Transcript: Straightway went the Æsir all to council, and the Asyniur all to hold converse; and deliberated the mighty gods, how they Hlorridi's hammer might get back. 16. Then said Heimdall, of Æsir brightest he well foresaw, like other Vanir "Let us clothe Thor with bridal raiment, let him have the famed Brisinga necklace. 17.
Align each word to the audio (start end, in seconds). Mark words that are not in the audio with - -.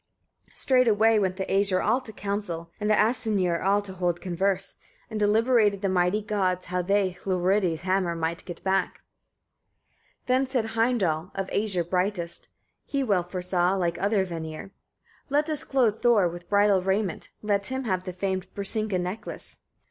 Straightway 0.55 1.19
went 1.19 1.35
the 1.37 1.45
Æsir 1.45 1.85
all 1.85 2.01
to 2.01 2.11
council, 2.11 2.71
and 2.79 2.89
the 2.89 2.95
Asyniur 2.95 3.61
all 3.63 3.83
to 3.83 3.93
hold 3.93 4.19
converse; 4.19 4.73
and 5.11 5.19
deliberated 5.19 5.83
the 5.83 5.89
mighty 5.89 6.23
gods, 6.23 6.65
how 6.65 6.81
they 6.81 7.11
Hlorridi's 7.23 7.81
hammer 7.81 8.15
might 8.15 8.43
get 8.45 8.63
back. 8.63 9.01
16. 10.21 10.23
Then 10.25 10.47
said 10.47 10.65
Heimdall, 10.71 11.29
of 11.35 11.51
Æsir 11.51 11.87
brightest 11.87 12.47
he 12.83 13.03
well 13.03 13.21
foresaw, 13.21 13.75
like 13.75 13.99
other 14.01 14.25
Vanir 14.25 14.71
"Let 15.29 15.51
us 15.51 15.63
clothe 15.63 16.01
Thor 16.01 16.27
with 16.27 16.49
bridal 16.49 16.81
raiment, 16.81 17.29
let 17.43 17.67
him 17.67 17.83
have 17.83 18.05
the 18.05 18.13
famed 18.13 18.51
Brisinga 18.55 18.99
necklace. 18.99 19.57
17. 19.61 19.65